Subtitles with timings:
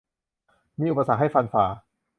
[0.79, 1.65] มีอุปสรรคให้ฟันฝ่า